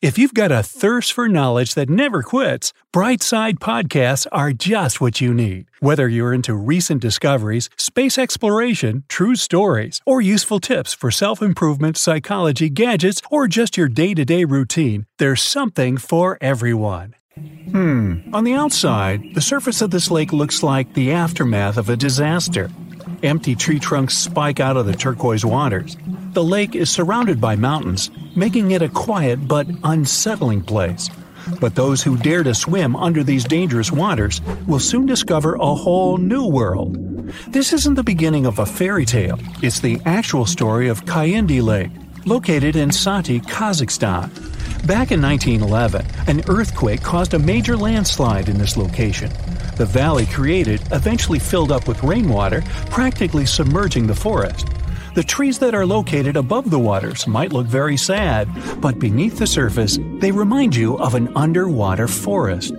If 0.00 0.16
you've 0.16 0.32
got 0.32 0.52
a 0.52 0.62
thirst 0.62 1.12
for 1.12 1.28
knowledge 1.28 1.74
that 1.74 1.90
never 1.90 2.22
quits, 2.22 2.72
Brightside 2.94 3.58
Podcasts 3.58 4.28
are 4.30 4.52
just 4.52 5.00
what 5.00 5.20
you 5.20 5.34
need. 5.34 5.66
Whether 5.80 6.08
you're 6.08 6.32
into 6.32 6.54
recent 6.54 7.02
discoveries, 7.02 7.68
space 7.76 8.16
exploration, 8.16 9.02
true 9.08 9.34
stories, 9.34 10.00
or 10.06 10.20
useful 10.20 10.60
tips 10.60 10.94
for 10.94 11.10
self 11.10 11.42
improvement, 11.42 11.96
psychology, 11.96 12.70
gadgets, 12.70 13.20
or 13.28 13.48
just 13.48 13.76
your 13.76 13.88
day 13.88 14.14
to 14.14 14.24
day 14.24 14.44
routine, 14.44 15.06
there's 15.18 15.42
something 15.42 15.96
for 15.96 16.38
everyone. 16.40 17.16
Hmm, 17.72 18.32
on 18.32 18.44
the 18.44 18.54
outside, 18.54 19.34
the 19.34 19.40
surface 19.40 19.82
of 19.82 19.90
this 19.90 20.12
lake 20.12 20.32
looks 20.32 20.62
like 20.62 20.94
the 20.94 21.10
aftermath 21.10 21.76
of 21.76 21.88
a 21.88 21.96
disaster. 21.96 22.70
Empty 23.24 23.56
tree 23.56 23.80
trunks 23.80 24.16
spike 24.16 24.60
out 24.60 24.76
of 24.76 24.86
the 24.86 24.94
turquoise 24.94 25.44
waters. 25.44 25.96
The 26.32 26.44
lake 26.44 26.74
is 26.74 26.90
surrounded 26.90 27.40
by 27.40 27.56
mountains, 27.56 28.10
making 28.36 28.72
it 28.72 28.82
a 28.82 28.88
quiet 28.88 29.48
but 29.48 29.66
unsettling 29.82 30.62
place. 30.62 31.08
But 31.60 31.74
those 31.74 32.02
who 32.02 32.18
dare 32.18 32.42
to 32.42 32.54
swim 32.54 32.94
under 32.94 33.24
these 33.24 33.44
dangerous 33.44 33.90
waters 33.90 34.40
will 34.66 34.78
soon 34.78 35.06
discover 35.06 35.54
a 35.54 35.74
whole 35.74 36.18
new 36.18 36.46
world. 36.46 36.96
This 37.48 37.72
isn't 37.72 37.94
the 37.94 38.02
beginning 38.02 38.46
of 38.46 38.58
a 38.58 38.66
fairy 38.66 39.06
tale, 39.06 39.38
it's 39.62 39.80
the 39.80 40.00
actual 40.04 40.44
story 40.44 40.88
of 40.88 41.04
Kaindy 41.06 41.62
Lake, 41.62 41.90
located 42.26 42.76
in 42.76 42.90
Saty, 42.90 43.42
Kazakhstan. 43.42 44.28
Back 44.86 45.10
in 45.10 45.20
1911, 45.20 46.06
an 46.28 46.42
earthquake 46.48 47.02
caused 47.02 47.34
a 47.34 47.38
major 47.38 47.76
landslide 47.76 48.48
in 48.48 48.58
this 48.58 48.76
location. 48.76 49.30
The 49.76 49.86
valley 49.86 50.26
created 50.26 50.82
eventually 50.92 51.38
filled 51.38 51.72
up 51.72 51.88
with 51.88 52.02
rainwater, 52.02 52.62
practically 52.90 53.46
submerging 53.46 54.06
the 54.06 54.14
forest. 54.14 54.66
The 55.14 55.24
trees 55.24 55.58
that 55.58 55.74
are 55.74 55.86
located 55.86 56.36
above 56.36 56.70
the 56.70 56.78
waters 56.78 57.26
might 57.26 57.52
look 57.52 57.66
very 57.66 57.96
sad, 57.96 58.48
but 58.80 58.98
beneath 58.98 59.38
the 59.38 59.46
surface, 59.46 59.98
they 60.18 60.30
remind 60.30 60.76
you 60.76 60.98
of 60.98 61.14
an 61.14 61.28
underwater 61.34 62.06
forest. 62.06 62.74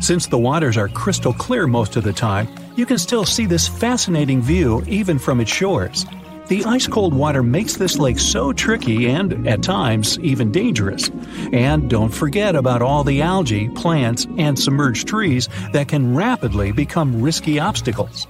Since 0.00 0.26
the 0.26 0.38
waters 0.38 0.76
are 0.76 0.88
crystal 0.88 1.32
clear 1.32 1.66
most 1.66 1.96
of 1.96 2.04
the 2.04 2.12
time, 2.12 2.48
you 2.76 2.86
can 2.86 2.98
still 2.98 3.24
see 3.24 3.46
this 3.46 3.68
fascinating 3.68 4.42
view 4.42 4.82
even 4.86 5.18
from 5.18 5.40
its 5.40 5.50
shores. 5.50 6.04
The 6.48 6.64
ice 6.64 6.86
cold 6.86 7.12
water 7.12 7.42
makes 7.42 7.76
this 7.76 7.98
lake 7.98 8.18
so 8.18 8.52
tricky 8.52 9.06
and, 9.06 9.46
at 9.46 9.62
times, 9.62 10.18
even 10.20 10.50
dangerous. 10.50 11.10
And 11.52 11.90
don't 11.90 12.08
forget 12.14 12.56
about 12.56 12.80
all 12.80 13.04
the 13.04 13.20
algae, 13.20 13.68
plants, 13.68 14.26
and 14.38 14.58
submerged 14.58 15.06
trees 15.06 15.48
that 15.72 15.88
can 15.88 16.14
rapidly 16.14 16.72
become 16.72 17.20
risky 17.20 17.58
obstacles. 17.58 18.26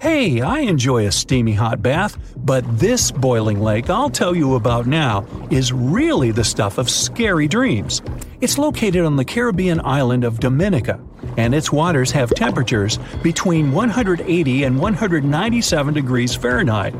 Hey, 0.00 0.42
I 0.42 0.60
enjoy 0.60 1.06
a 1.06 1.12
steamy 1.12 1.54
hot 1.54 1.82
bath, 1.82 2.16
but 2.36 2.64
this 2.78 3.10
boiling 3.10 3.60
lake 3.60 3.90
I'll 3.90 4.08
tell 4.08 4.32
you 4.32 4.54
about 4.54 4.86
now 4.86 5.26
is 5.50 5.72
really 5.72 6.30
the 6.30 6.44
stuff 6.44 6.78
of 6.78 6.88
scary 6.88 7.48
dreams. 7.48 8.00
It's 8.40 8.58
located 8.58 9.04
on 9.04 9.16
the 9.16 9.24
Caribbean 9.24 9.80
island 9.84 10.22
of 10.22 10.38
Dominica, 10.38 11.00
and 11.36 11.52
its 11.52 11.72
waters 11.72 12.12
have 12.12 12.30
temperatures 12.30 13.00
between 13.24 13.72
180 13.72 14.62
and 14.62 14.78
197 14.78 15.94
degrees 15.94 16.32
Fahrenheit. 16.32 16.94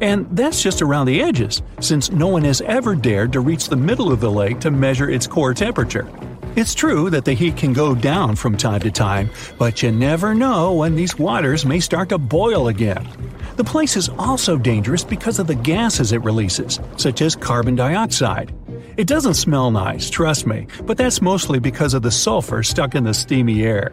And 0.00 0.26
that's 0.36 0.60
just 0.60 0.82
around 0.82 1.06
the 1.06 1.22
edges, 1.22 1.62
since 1.78 2.10
no 2.10 2.26
one 2.26 2.42
has 2.42 2.60
ever 2.62 2.96
dared 2.96 3.32
to 3.34 3.40
reach 3.40 3.68
the 3.68 3.76
middle 3.76 4.10
of 4.10 4.18
the 4.18 4.30
lake 4.30 4.58
to 4.60 4.72
measure 4.72 5.08
its 5.08 5.28
core 5.28 5.54
temperature. 5.54 6.10
It's 6.56 6.74
true 6.74 7.10
that 7.10 7.24
the 7.24 7.32
heat 7.32 7.56
can 7.56 7.72
go 7.72 7.94
down 7.94 8.34
from 8.34 8.56
time 8.56 8.80
to 8.80 8.90
time, 8.90 9.30
but 9.56 9.82
you 9.82 9.92
never 9.92 10.34
know 10.34 10.72
when 10.72 10.96
these 10.96 11.16
waters 11.16 11.64
may 11.64 11.78
start 11.78 12.08
to 12.08 12.18
boil 12.18 12.66
again. 12.66 13.06
The 13.54 13.62
place 13.62 13.96
is 13.96 14.08
also 14.18 14.58
dangerous 14.58 15.04
because 15.04 15.38
of 15.38 15.46
the 15.46 15.54
gases 15.54 16.10
it 16.10 16.24
releases, 16.24 16.80
such 16.96 17.22
as 17.22 17.36
carbon 17.36 17.76
dioxide. 17.76 18.52
It 18.96 19.06
doesn't 19.06 19.34
smell 19.34 19.70
nice, 19.70 20.10
trust 20.10 20.44
me, 20.44 20.66
but 20.82 20.98
that's 20.98 21.22
mostly 21.22 21.60
because 21.60 21.94
of 21.94 22.02
the 22.02 22.10
sulfur 22.10 22.64
stuck 22.64 22.96
in 22.96 23.04
the 23.04 23.14
steamy 23.14 23.62
air. 23.62 23.92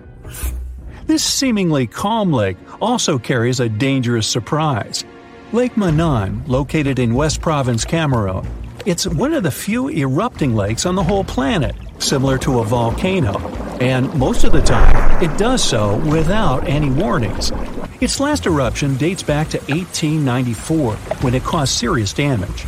This 1.05 1.23
seemingly 1.23 1.85
calm 1.85 2.33
lake 2.33 2.57
also 2.81 3.19
carries 3.19 3.59
a 3.59 3.69
dangerous 3.69 4.27
surprise. 4.27 5.05
Lake 5.53 5.77
Monoun, 5.77 6.43
located 6.47 6.97
in 6.97 7.13
West 7.13 7.39
Province, 7.39 7.85
Cameroon, 7.85 8.45
it's 8.87 9.05
one 9.05 9.33
of 9.33 9.43
the 9.43 9.51
few 9.51 9.89
erupting 9.89 10.55
lakes 10.55 10.85
on 10.85 10.95
the 10.95 11.03
whole 11.03 11.25
planet, 11.25 11.75
similar 11.99 12.37
to 12.37 12.59
a 12.59 12.63
volcano, 12.63 13.37
and 13.81 14.11
most 14.17 14.45
of 14.45 14.53
the 14.53 14.61
time 14.61 15.21
it 15.21 15.37
does 15.37 15.61
so 15.61 15.97
without 16.09 16.65
any 16.65 16.89
warnings. 16.89 17.51
Its 17.99 18.21
last 18.21 18.45
eruption 18.45 18.95
dates 18.95 19.21
back 19.21 19.49
to 19.49 19.57
1894 19.57 20.93
when 21.21 21.35
it 21.35 21.43
caused 21.43 21.73
serious 21.73 22.13
damage. 22.13 22.65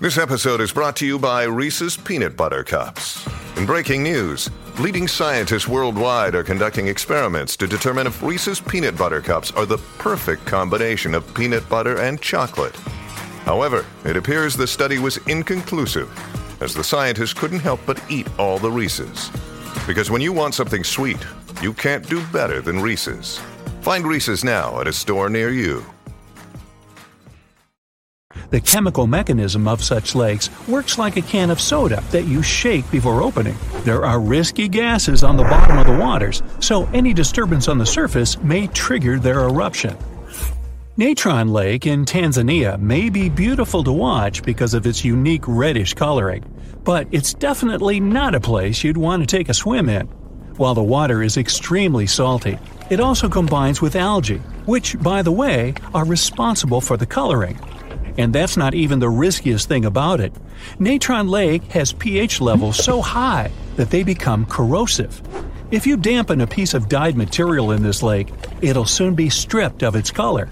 This 0.00 0.18
episode 0.18 0.60
is 0.60 0.72
brought 0.72 0.96
to 0.96 1.06
you 1.06 1.20
by 1.20 1.44
Reese's 1.44 1.96
Peanut 1.96 2.36
Butter 2.36 2.64
Cups. 2.64 3.24
In 3.56 3.64
breaking 3.64 4.02
news, 4.02 4.50
leading 4.80 5.06
scientists 5.06 5.68
worldwide 5.68 6.34
are 6.34 6.42
conducting 6.42 6.88
experiments 6.88 7.56
to 7.58 7.68
determine 7.68 8.08
if 8.08 8.24
Reese's 8.24 8.58
Peanut 8.58 8.98
Butter 8.98 9.20
Cups 9.20 9.52
are 9.52 9.66
the 9.66 9.78
perfect 9.98 10.44
combination 10.46 11.14
of 11.14 11.32
peanut 11.32 11.66
butter 11.68 12.00
and 12.00 12.20
chocolate. 12.20 12.76
However, 13.46 13.86
it 14.04 14.16
appears 14.16 14.56
the 14.56 14.66
study 14.66 14.98
was 14.98 15.18
inconclusive, 15.28 16.10
as 16.60 16.74
the 16.74 16.82
scientists 16.82 17.32
couldn't 17.32 17.60
help 17.60 17.80
but 17.86 18.02
eat 18.10 18.28
all 18.40 18.58
the 18.58 18.70
Reese's. 18.70 19.30
Because 19.86 20.10
when 20.10 20.20
you 20.20 20.32
want 20.32 20.52
something 20.52 20.82
sweet, 20.82 21.24
you 21.62 21.72
can't 21.72 22.06
do 22.08 22.20
better 22.32 22.60
than 22.60 22.80
Reese's. 22.80 23.40
Find 23.82 24.04
Reese's 24.04 24.42
now 24.42 24.80
at 24.80 24.88
a 24.88 24.92
store 24.92 25.28
near 25.30 25.50
you. 25.50 25.86
The 28.50 28.60
chemical 28.60 29.06
mechanism 29.06 29.68
of 29.68 29.82
such 29.82 30.16
lakes 30.16 30.50
works 30.66 30.98
like 30.98 31.16
a 31.16 31.22
can 31.22 31.50
of 31.50 31.60
soda 31.60 32.02
that 32.10 32.24
you 32.24 32.42
shake 32.42 32.90
before 32.90 33.22
opening. 33.22 33.56
There 33.84 34.04
are 34.04 34.18
risky 34.18 34.66
gases 34.66 35.22
on 35.22 35.36
the 35.36 35.44
bottom 35.44 35.78
of 35.78 35.86
the 35.86 35.96
waters, 35.96 36.42
so 36.58 36.86
any 36.86 37.14
disturbance 37.14 37.68
on 37.68 37.78
the 37.78 37.86
surface 37.86 38.38
may 38.38 38.66
trigger 38.68 39.20
their 39.20 39.44
eruption. 39.44 39.96
Natron 40.98 41.52
Lake 41.52 41.86
in 41.86 42.06
Tanzania 42.06 42.80
may 42.80 43.10
be 43.10 43.28
beautiful 43.28 43.84
to 43.84 43.92
watch 43.92 44.42
because 44.42 44.72
of 44.72 44.86
its 44.86 45.04
unique 45.04 45.44
reddish 45.46 45.92
coloring, 45.92 46.42
but 46.84 47.06
it's 47.10 47.34
definitely 47.34 48.00
not 48.00 48.34
a 48.34 48.40
place 48.40 48.82
you'd 48.82 48.96
want 48.96 49.22
to 49.22 49.26
take 49.26 49.50
a 49.50 49.54
swim 49.54 49.90
in. 49.90 50.06
While 50.56 50.72
the 50.72 50.82
water 50.82 51.22
is 51.22 51.36
extremely 51.36 52.06
salty, 52.06 52.58
it 52.88 52.98
also 52.98 53.28
combines 53.28 53.82
with 53.82 53.94
algae, 53.94 54.38
which, 54.64 54.98
by 55.00 55.20
the 55.20 55.30
way, 55.30 55.74
are 55.92 56.06
responsible 56.06 56.80
for 56.80 56.96
the 56.96 57.04
coloring. 57.04 57.60
And 58.16 58.34
that's 58.34 58.56
not 58.56 58.72
even 58.72 58.98
the 58.98 59.10
riskiest 59.10 59.68
thing 59.68 59.84
about 59.84 60.20
it. 60.20 60.32
Natron 60.78 61.28
Lake 61.28 61.64
has 61.72 61.92
pH 61.92 62.40
levels 62.40 62.82
so 62.82 63.02
high 63.02 63.50
that 63.76 63.90
they 63.90 64.02
become 64.02 64.46
corrosive. 64.46 65.20
If 65.70 65.86
you 65.86 65.98
dampen 65.98 66.40
a 66.40 66.46
piece 66.46 66.72
of 66.72 66.88
dyed 66.88 67.18
material 67.18 67.72
in 67.72 67.82
this 67.82 68.02
lake, 68.02 68.32
it'll 68.62 68.86
soon 68.86 69.14
be 69.14 69.28
stripped 69.28 69.82
of 69.82 69.94
its 69.94 70.10
color. 70.10 70.48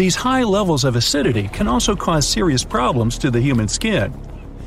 These 0.00 0.16
high 0.16 0.44
levels 0.44 0.84
of 0.84 0.96
acidity 0.96 1.46
can 1.48 1.68
also 1.68 1.94
cause 1.94 2.26
serious 2.26 2.64
problems 2.64 3.18
to 3.18 3.30
the 3.30 3.38
human 3.38 3.68
skin. 3.68 4.18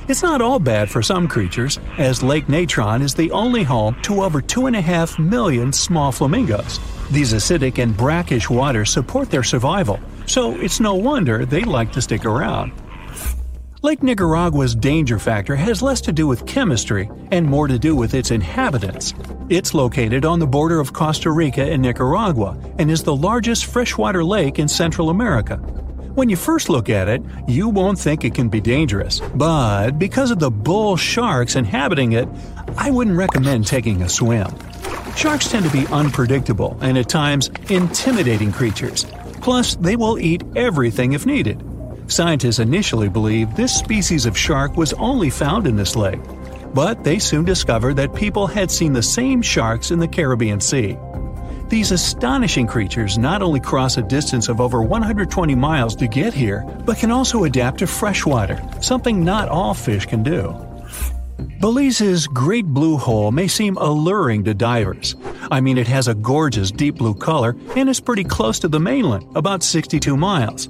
It's 0.07 0.21
not 0.21 0.41
all 0.41 0.59
bad 0.59 0.91
for 0.91 1.01
some 1.01 1.27
creatures, 1.27 1.79
as 1.97 2.21
Lake 2.21 2.47
Natron 2.47 3.01
is 3.01 3.15
the 3.15 3.31
only 3.31 3.63
home 3.63 3.95
to 4.03 4.21
over 4.21 4.43
2.5 4.43 5.17
million 5.17 5.73
small 5.73 6.11
flamingos. 6.11 6.79
These 7.09 7.33
acidic 7.33 7.81
and 7.81 7.97
brackish 7.97 8.47
waters 8.47 8.91
support 8.91 9.31
their 9.31 9.41
survival, 9.41 9.99
so 10.27 10.51
it's 10.51 10.79
no 10.79 10.93
wonder 10.93 11.47
they 11.47 11.63
like 11.63 11.91
to 11.93 12.01
stick 12.03 12.25
around. 12.25 12.71
Lake 13.83 14.01
Nicaragua's 14.01 14.75
danger 14.75 15.19
factor 15.19 15.57
has 15.57 15.81
less 15.81 15.99
to 15.99 16.13
do 16.13 16.25
with 16.25 16.45
chemistry 16.45 17.09
and 17.31 17.45
more 17.45 17.67
to 17.67 17.77
do 17.77 17.97
with 17.97 18.13
its 18.13 18.31
inhabitants. 18.31 19.13
It's 19.49 19.73
located 19.73 20.23
on 20.23 20.39
the 20.39 20.47
border 20.47 20.79
of 20.79 20.93
Costa 20.93 21.29
Rica 21.29 21.69
and 21.69 21.81
Nicaragua 21.81 22.57
and 22.79 22.89
is 22.89 23.03
the 23.03 23.13
largest 23.13 23.65
freshwater 23.65 24.23
lake 24.23 24.57
in 24.57 24.69
Central 24.69 25.09
America. 25.09 25.57
When 26.15 26.29
you 26.29 26.37
first 26.37 26.69
look 26.69 26.89
at 26.89 27.09
it, 27.09 27.21
you 27.45 27.67
won't 27.67 27.99
think 27.99 28.23
it 28.23 28.33
can 28.33 28.47
be 28.47 28.61
dangerous, 28.61 29.19
but 29.35 29.99
because 29.99 30.31
of 30.31 30.39
the 30.39 30.49
bull 30.49 30.95
sharks 30.95 31.57
inhabiting 31.57 32.13
it, 32.13 32.29
I 32.77 32.89
wouldn't 32.89 33.17
recommend 33.17 33.67
taking 33.67 34.01
a 34.01 34.07
swim. 34.07 34.47
Sharks 35.17 35.51
tend 35.51 35.65
to 35.65 35.71
be 35.71 35.87
unpredictable 35.87 36.77
and 36.79 36.97
at 36.97 37.09
times 37.09 37.51
intimidating 37.67 38.53
creatures. 38.53 39.05
Plus, 39.41 39.75
they 39.75 39.97
will 39.97 40.17
eat 40.19 40.41
everything 40.55 41.11
if 41.11 41.25
needed. 41.25 41.61
Scientists 42.07 42.59
initially 42.59 43.09
believed 43.09 43.55
this 43.55 43.73
species 43.73 44.25
of 44.25 44.37
shark 44.37 44.75
was 44.75 44.93
only 44.93 45.29
found 45.29 45.65
in 45.65 45.75
this 45.75 45.95
lake, 45.95 46.19
but 46.73 47.03
they 47.03 47.19
soon 47.19 47.45
discovered 47.45 47.95
that 47.95 48.13
people 48.13 48.45
had 48.45 48.69
seen 48.69 48.93
the 48.93 49.01
same 49.01 49.41
sharks 49.41 49.91
in 49.91 49.99
the 49.99 50.07
Caribbean 50.07 50.59
Sea. 50.59 50.97
These 51.69 51.91
astonishing 51.91 52.67
creatures 52.67 53.17
not 53.17 53.41
only 53.41 53.59
cross 53.59 53.97
a 53.97 54.03
distance 54.03 54.47
of 54.47 54.61
over 54.61 54.83
120 54.83 55.55
miles 55.55 55.95
to 55.95 56.07
get 56.07 56.33
here, 56.33 56.63
but 56.85 56.97
can 56.97 57.09
also 57.09 57.45
adapt 57.45 57.79
to 57.79 57.87
freshwater, 57.87 58.61
something 58.81 59.23
not 59.23 59.49
all 59.49 59.73
fish 59.73 60.05
can 60.05 60.21
do. 60.23 60.53
Belize's 61.59 62.27
Great 62.27 62.65
Blue 62.65 62.97
Hole 62.97 63.31
may 63.31 63.47
seem 63.47 63.77
alluring 63.77 64.43
to 64.43 64.53
divers. 64.53 65.15
I 65.49 65.61
mean, 65.61 65.77
it 65.77 65.87
has 65.87 66.07
a 66.07 66.13
gorgeous 66.13 66.71
deep 66.71 66.95
blue 66.95 67.15
color 67.15 67.55
and 67.75 67.89
is 67.89 67.99
pretty 67.99 68.25
close 68.25 68.59
to 68.59 68.67
the 68.67 68.79
mainland, 68.79 69.25
about 69.35 69.63
62 69.63 70.17
miles. 70.17 70.67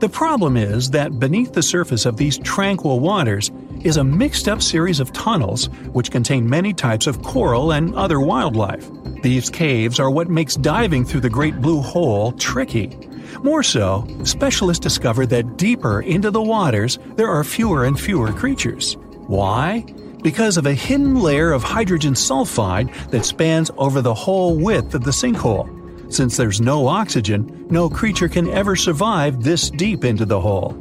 The 0.00 0.08
problem 0.08 0.56
is 0.56 0.90
that 0.90 1.18
beneath 1.18 1.52
the 1.52 1.62
surface 1.62 2.06
of 2.06 2.16
these 2.16 2.38
tranquil 2.38 3.00
waters 3.00 3.50
is 3.82 3.96
a 3.96 4.04
mixed 4.04 4.48
up 4.48 4.62
series 4.62 5.00
of 5.00 5.12
tunnels 5.12 5.66
which 5.92 6.10
contain 6.10 6.48
many 6.48 6.72
types 6.72 7.06
of 7.06 7.22
coral 7.22 7.72
and 7.72 7.94
other 7.94 8.20
wildlife. 8.20 8.88
These 9.22 9.50
caves 9.50 10.00
are 10.00 10.10
what 10.10 10.28
makes 10.28 10.54
diving 10.54 11.04
through 11.04 11.20
the 11.20 11.30
Great 11.30 11.60
Blue 11.60 11.80
Hole 11.80 12.32
tricky. 12.32 12.96
More 13.42 13.62
so, 13.62 14.06
specialists 14.24 14.82
discovered 14.82 15.30
that 15.30 15.56
deeper 15.56 16.00
into 16.00 16.30
the 16.30 16.42
waters 16.42 16.98
there 17.16 17.28
are 17.28 17.44
fewer 17.44 17.84
and 17.84 17.98
fewer 17.98 18.32
creatures. 18.32 18.96
Why? 19.26 19.84
Because 20.22 20.56
of 20.56 20.66
a 20.66 20.72
hidden 20.72 21.16
layer 21.16 21.52
of 21.52 21.62
hydrogen 21.62 22.14
sulfide 22.14 22.92
that 23.10 23.26
spans 23.26 23.70
over 23.76 24.00
the 24.00 24.14
whole 24.14 24.56
width 24.56 24.94
of 24.94 25.04
the 25.04 25.10
sinkhole. 25.10 25.83
Since 26.08 26.36
there's 26.36 26.60
no 26.60 26.86
oxygen, 26.86 27.66
no 27.70 27.88
creature 27.88 28.28
can 28.28 28.48
ever 28.48 28.76
survive 28.76 29.42
this 29.42 29.70
deep 29.70 30.04
into 30.04 30.24
the 30.24 30.40
hole. 30.40 30.76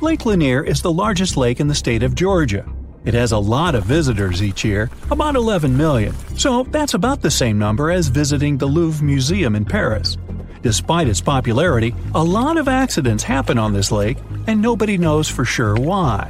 Lake 0.00 0.26
Lanier 0.26 0.62
is 0.62 0.82
the 0.82 0.92
largest 0.92 1.36
lake 1.36 1.60
in 1.60 1.68
the 1.68 1.74
state 1.74 2.02
of 2.02 2.14
Georgia. 2.14 2.66
It 3.04 3.14
has 3.14 3.32
a 3.32 3.38
lot 3.38 3.74
of 3.74 3.84
visitors 3.84 4.42
each 4.42 4.64
year, 4.64 4.90
about 5.10 5.36
11 5.36 5.76
million, 5.76 6.14
so 6.36 6.64
that's 6.64 6.94
about 6.94 7.22
the 7.22 7.30
same 7.30 7.58
number 7.58 7.90
as 7.90 8.08
visiting 8.08 8.58
the 8.58 8.66
Louvre 8.66 9.04
Museum 9.04 9.54
in 9.54 9.64
Paris. 9.64 10.16
Despite 10.62 11.06
its 11.06 11.20
popularity, 11.20 11.94
a 12.14 12.22
lot 12.22 12.56
of 12.56 12.66
accidents 12.66 13.22
happen 13.22 13.58
on 13.58 13.72
this 13.72 13.92
lake, 13.92 14.18
and 14.48 14.60
nobody 14.60 14.98
knows 14.98 15.28
for 15.28 15.44
sure 15.44 15.76
why. 15.76 16.28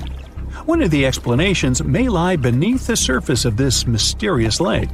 One 0.66 0.82
of 0.82 0.90
the 0.90 1.06
explanations 1.06 1.82
may 1.82 2.08
lie 2.08 2.36
beneath 2.36 2.86
the 2.86 2.96
surface 2.96 3.44
of 3.44 3.56
this 3.56 3.86
mysterious 3.86 4.60
lake. 4.60 4.90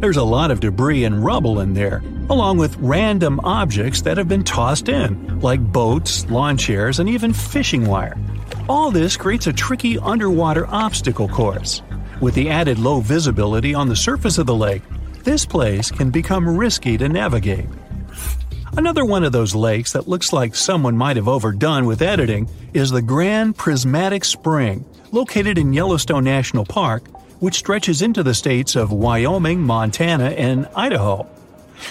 There's 0.00 0.16
a 0.16 0.24
lot 0.24 0.50
of 0.50 0.60
debris 0.60 1.04
and 1.04 1.22
rubble 1.22 1.60
in 1.60 1.74
there, 1.74 2.02
along 2.30 2.56
with 2.56 2.74
random 2.78 3.38
objects 3.44 4.00
that 4.00 4.16
have 4.16 4.28
been 4.28 4.44
tossed 4.44 4.88
in, 4.88 5.40
like 5.40 5.60
boats, 5.60 6.24
lawn 6.30 6.56
chairs, 6.56 7.00
and 7.00 7.06
even 7.06 7.34
fishing 7.34 7.84
wire. 7.84 8.16
All 8.66 8.90
this 8.90 9.18
creates 9.18 9.46
a 9.46 9.52
tricky 9.52 9.98
underwater 9.98 10.66
obstacle 10.68 11.28
course. 11.28 11.82
With 12.18 12.34
the 12.34 12.48
added 12.48 12.78
low 12.78 13.00
visibility 13.00 13.74
on 13.74 13.90
the 13.90 13.96
surface 13.96 14.38
of 14.38 14.46
the 14.46 14.54
lake, 14.54 14.82
this 15.22 15.44
place 15.44 15.90
can 15.90 16.08
become 16.08 16.56
risky 16.56 16.96
to 16.96 17.06
navigate. 17.06 17.66
Another 18.78 19.04
one 19.04 19.22
of 19.22 19.32
those 19.32 19.54
lakes 19.54 19.92
that 19.92 20.08
looks 20.08 20.32
like 20.32 20.54
someone 20.54 20.96
might 20.96 21.16
have 21.16 21.28
overdone 21.28 21.84
with 21.84 22.00
editing 22.00 22.48
is 22.72 22.90
the 22.90 23.02
Grand 23.02 23.54
Prismatic 23.54 24.24
Spring, 24.24 24.82
located 25.12 25.58
in 25.58 25.74
Yellowstone 25.74 26.24
National 26.24 26.64
Park 26.64 27.04
which 27.40 27.56
stretches 27.56 28.02
into 28.02 28.22
the 28.22 28.34
states 28.34 28.76
of 28.76 28.92
Wyoming, 28.92 29.60
Montana, 29.60 30.28
and 30.30 30.68
Idaho. 30.76 31.26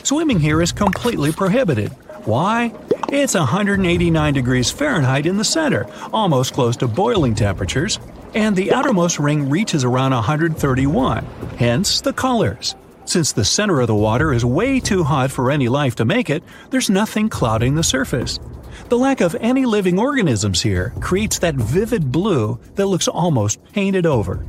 Swimming 0.03 0.39
here 0.39 0.61
is 0.61 0.71
completely 0.71 1.31
prohibited. 1.31 1.91
Why? 2.25 2.73
It's 3.11 3.33
189 3.33 4.33
degrees 4.33 4.69
Fahrenheit 4.69 5.25
in 5.25 5.37
the 5.37 5.43
center, 5.43 5.87
almost 6.13 6.53
close 6.53 6.77
to 6.77 6.87
boiling 6.87 7.33
temperatures, 7.33 7.99
and 8.35 8.55
the 8.55 8.71
outermost 8.71 9.19
ring 9.19 9.49
reaches 9.49 9.83
around 9.83 10.11
131, 10.11 11.25
hence 11.57 12.01
the 12.01 12.13
colors. 12.13 12.75
Since 13.05 13.31
the 13.31 13.45
center 13.45 13.81
of 13.81 13.87
the 13.87 13.95
water 13.95 14.31
is 14.31 14.45
way 14.45 14.79
too 14.79 15.03
hot 15.03 15.31
for 15.31 15.49
any 15.49 15.67
life 15.67 15.95
to 15.95 16.05
make 16.05 16.29
it, 16.29 16.43
there's 16.69 16.91
nothing 16.91 17.27
clouding 17.29 17.73
the 17.73 17.83
surface. 17.83 18.39
The 18.89 18.97
lack 18.99 19.21
of 19.21 19.35
any 19.39 19.65
living 19.65 19.97
organisms 19.97 20.61
here 20.61 20.93
creates 20.99 21.39
that 21.39 21.55
vivid 21.55 22.11
blue 22.11 22.59
that 22.75 22.85
looks 22.85 23.07
almost 23.07 23.63
painted 23.73 24.05
over. 24.05 24.45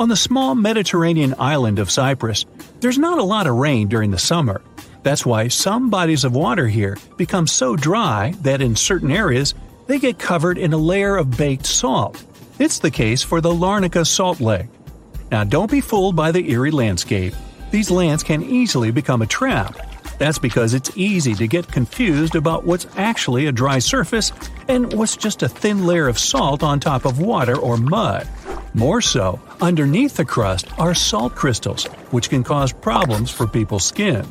On 0.00 0.08
the 0.08 0.16
small 0.16 0.54
Mediterranean 0.54 1.34
island 1.40 1.80
of 1.80 1.90
Cyprus, 1.90 2.44
there's 2.78 2.98
not 2.98 3.18
a 3.18 3.24
lot 3.24 3.48
of 3.48 3.56
rain 3.56 3.88
during 3.88 4.12
the 4.12 4.18
summer. 4.18 4.62
That's 5.02 5.26
why 5.26 5.48
some 5.48 5.90
bodies 5.90 6.22
of 6.22 6.36
water 6.36 6.68
here 6.68 6.96
become 7.16 7.48
so 7.48 7.74
dry 7.74 8.32
that 8.42 8.62
in 8.62 8.76
certain 8.76 9.10
areas 9.10 9.54
they 9.88 9.98
get 9.98 10.20
covered 10.20 10.56
in 10.56 10.72
a 10.72 10.76
layer 10.76 11.16
of 11.16 11.36
baked 11.36 11.66
salt. 11.66 12.22
It's 12.60 12.78
the 12.78 12.92
case 12.92 13.24
for 13.24 13.40
the 13.40 13.50
Larnaca 13.50 14.06
Salt 14.06 14.40
Lake. 14.40 14.68
Now, 15.32 15.42
don't 15.42 15.70
be 15.70 15.80
fooled 15.80 16.14
by 16.14 16.30
the 16.30 16.48
eerie 16.48 16.70
landscape. 16.70 17.34
These 17.72 17.90
lands 17.90 18.22
can 18.22 18.44
easily 18.44 18.92
become 18.92 19.20
a 19.20 19.26
trap. 19.26 19.76
That's 20.18 20.38
because 20.38 20.74
it's 20.74 20.96
easy 20.96 21.34
to 21.34 21.48
get 21.48 21.66
confused 21.66 22.36
about 22.36 22.64
what's 22.64 22.86
actually 22.96 23.46
a 23.46 23.52
dry 23.52 23.80
surface 23.80 24.30
and 24.68 24.92
what's 24.92 25.16
just 25.16 25.42
a 25.42 25.48
thin 25.48 25.86
layer 25.86 26.06
of 26.06 26.20
salt 26.20 26.62
on 26.62 26.78
top 26.78 27.04
of 27.04 27.18
water 27.18 27.56
or 27.56 27.76
mud. 27.76 28.28
More 28.74 29.00
so, 29.00 29.40
underneath 29.60 30.16
the 30.16 30.24
crust 30.24 30.68
are 30.78 30.94
salt 30.94 31.34
crystals, 31.34 31.86
which 32.10 32.30
can 32.30 32.44
cause 32.44 32.72
problems 32.72 33.30
for 33.30 33.46
people's 33.46 33.84
skin. 33.84 34.26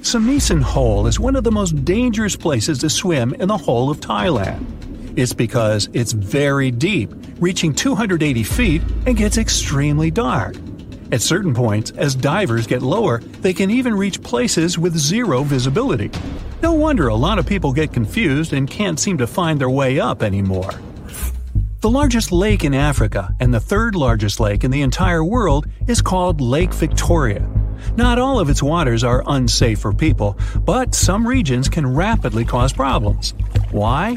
Samisen 0.00 0.60
Hole 0.60 1.06
is 1.06 1.20
one 1.20 1.36
of 1.36 1.44
the 1.44 1.52
most 1.52 1.84
dangerous 1.84 2.34
places 2.34 2.78
to 2.80 2.90
swim 2.90 3.34
in 3.34 3.46
the 3.46 3.56
whole 3.56 3.90
of 3.90 4.00
Thailand. 4.00 4.66
It's 5.16 5.32
because 5.32 5.88
it's 5.92 6.12
very 6.12 6.70
deep, 6.70 7.12
reaching 7.38 7.72
280 7.72 8.42
feet, 8.42 8.82
and 9.06 9.16
gets 9.16 9.38
extremely 9.38 10.10
dark. 10.10 10.56
At 11.12 11.20
certain 11.20 11.54
points, 11.54 11.90
as 11.92 12.14
divers 12.14 12.66
get 12.66 12.82
lower, 12.82 13.18
they 13.18 13.52
can 13.52 13.70
even 13.70 13.94
reach 13.94 14.22
places 14.22 14.78
with 14.78 14.96
zero 14.96 15.42
visibility. 15.42 16.10
No 16.62 16.72
wonder 16.72 17.08
a 17.08 17.14
lot 17.14 17.38
of 17.38 17.46
people 17.46 17.72
get 17.72 17.92
confused 17.92 18.52
and 18.52 18.68
can't 18.68 18.98
seem 18.98 19.18
to 19.18 19.26
find 19.26 19.60
their 19.60 19.70
way 19.70 20.00
up 20.00 20.22
anymore. 20.22 20.72
The 21.82 21.90
largest 21.90 22.30
lake 22.30 22.62
in 22.62 22.74
Africa 22.74 23.34
and 23.40 23.52
the 23.52 23.58
third 23.58 23.96
largest 23.96 24.38
lake 24.38 24.62
in 24.62 24.70
the 24.70 24.82
entire 24.82 25.24
world 25.24 25.66
is 25.88 26.00
called 26.00 26.40
Lake 26.40 26.72
Victoria. 26.72 27.44
Not 27.96 28.20
all 28.20 28.38
of 28.38 28.48
its 28.48 28.62
waters 28.62 29.02
are 29.02 29.24
unsafe 29.26 29.80
for 29.80 29.92
people, 29.92 30.38
but 30.60 30.94
some 30.94 31.26
regions 31.26 31.68
can 31.68 31.92
rapidly 31.92 32.44
cause 32.44 32.72
problems. 32.72 33.34
Why? 33.72 34.16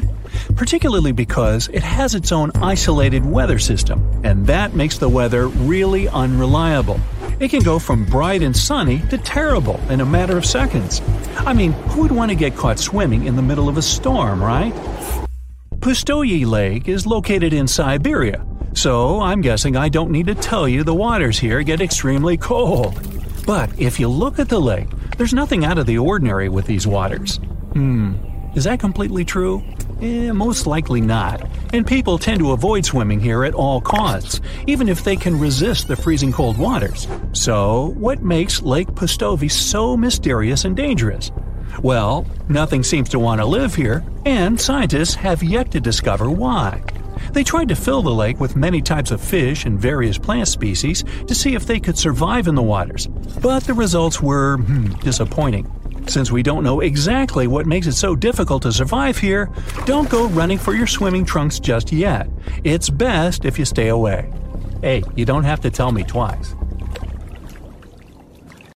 Particularly 0.54 1.10
because 1.10 1.66
it 1.66 1.82
has 1.82 2.14
its 2.14 2.30
own 2.30 2.52
isolated 2.54 3.26
weather 3.26 3.58
system, 3.58 4.20
and 4.22 4.46
that 4.46 4.74
makes 4.74 4.98
the 4.98 5.08
weather 5.08 5.48
really 5.48 6.06
unreliable. 6.06 7.00
It 7.40 7.48
can 7.48 7.64
go 7.64 7.80
from 7.80 8.04
bright 8.04 8.42
and 8.42 8.56
sunny 8.56 9.00
to 9.10 9.18
terrible 9.18 9.80
in 9.90 10.00
a 10.00 10.06
matter 10.06 10.38
of 10.38 10.46
seconds. 10.46 11.02
I 11.38 11.52
mean, 11.52 11.72
who 11.72 12.02
would 12.02 12.12
want 12.12 12.30
to 12.30 12.36
get 12.36 12.54
caught 12.54 12.78
swimming 12.78 13.26
in 13.26 13.34
the 13.34 13.42
middle 13.42 13.68
of 13.68 13.76
a 13.76 13.82
storm, 13.82 14.40
right? 14.40 14.72
Pustoye 15.86 16.44
Lake 16.44 16.88
is 16.88 17.06
located 17.06 17.52
in 17.52 17.68
Siberia, 17.68 18.44
so 18.74 19.20
I'm 19.20 19.40
guessing 19.40 19.76
I 19.76 19.88
don't 19.88 20.10
need 20.10 20.26
to 20.26 20.34
tell 20.34 20.66
you 20.66 20.82
the 20.82 20.92
waters 20.92 21.38
here 21.38 21.62
get 21.62 21.80
extremely 21.80 22.36
cold. 22.36 23.00
But 23.46 23.70
if 23.78 24.00
you 24.00 24.08
look 24.08 24.40
at 24.40 24.48
the 24.48 24.58
lake, 24.58 24.88
there's 25.16 25.32
nothing 25.32 25.64
out 25.64 25.78
of 25.78 25.86
the 25.86 25.98
ordinary 25.98 26.48
with 26.48 26.66
these 26.66 26.88
waters. 26.88 27.36
Hmm, 27.74 28.16
is 28.56 28.64
that 28.64 28.80
completely 28.80 29.24
true? 29.24 29.62
Eh, 30.02 30.32
most 30.32 30.66
likely 30.66 31.00
not. 31.00 31.48
And 31.72 31.86
people 31.86 32.18
tend 32.18 32.40
to 32.40 32.50
avoid 32.50 32.84
swimming 32.84 33.20
here 33.20 33.44
at 33.44 33.54
all 33.54 33.80
costs, 33.80 34.40
even 34.66 34.88
if 34.88 35.04
they 35.04 35.14
can 35.14 35.38
resist 35.38 35.86
the 35.86 35.94
freezing 35.94 36.32
cold 36.32 36.58
waters. 36.58 37.06
So, 37.32 37.94
what 37.96 38.24
makes 38.24 38.60
Lake 38.60 38.88
Pustoye 38.88 39.48
so 39.48 39.96
mysterious 39.96 40.64
and 40.64 40.76
dangerous? 40.76 41.30
Well, 41.80 42.26
nothing 42.48 42.82
seems 42.82 43.08
to 43.10 43.20
want 43.20 43.40
to 43.40 43.46
live 43.46 43.76
here, 43.76 44.04
and 44.26 44.60
scientists 44.60 45.14
have 45.14 45.40
yet 45.42 45.70
to 45.70 45.80
discover 45.80 46.28
why. 46.28 46.82
They 47.32 47.44
tried 47.44 47.68
to 47.68 47.76
fill 47.76 48.02
the 48.02 48.10
lake 48.10 48.40
with 48.40 48.56
many 48.56 48.82
types 48.82 49.12
of 49.12 49.20
fish 49.20 49.64
and 49.64 49.78
various 49.78 50.18
plant 50.18 50.48
species 50.48 51.04
to 51.28 51.34
see 51.34 51.54
if 51.54 51.64
they 51.64 51.78
could 51.78 51.96
survive 51.96 52.48
in 52.48 52.56
the 52.56 52.62
waters, 52.62 53.06
but 53.40 53.62
the 53.64 53.72
results 53.72 54.20
were 54.20 54.56
hmm, 54.58 54.86
disappointing. 54.96 55.70
Since 56.08 56.32
we 56.32 56.42
don't 56.42 56.64
know 56.64 56.80
exactly 56.80 57.46
what 57.46 57.66
makes 57.66 57.86
it 57.86 57.92
so 57.92 58.16
difficult 58.16 58.62
to 58.62 58.72
survive 58.72 59.16
here, 59.16 59.48
don't 59.86 60.10
go 60.10 60.28
running 60.28 60.58
for 60.58 60.74
your 60.74 60.86
swimming 60.88 61.24
trunks 61.24 61.60
just 61.60 61.92
yet. 61.92 62.28
It's 62.64 62.90
best 62.90 63.44
if 63.44 63.58
you 63.58 63.64
stay 63.64 63.88
away. 63.88 64.32
Hey, 64.82 65.04
you 65.14 65.24
don't 65.24 65.44
have 65.44 65.60
to 65.60 65.70
tell 65.70 65.92
me 65.92 66.02
twice. 66.02 66.54